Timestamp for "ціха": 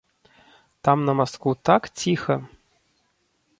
1.97-2.35